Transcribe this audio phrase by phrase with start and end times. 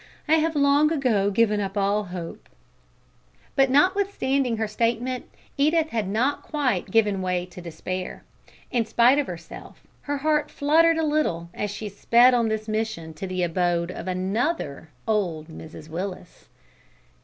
[0.27, 2.49] "I have long ago given up all hope."
[3.55, 5.25] But notwithstanding her statement
[5.59, 8.23] Edith had not quite given way to despair.
[8.71, 13.13] In spite of herself her heart fluttered a little as she sped on this mission
[13.13, 16.49] to the abode of another old Mrs Willis.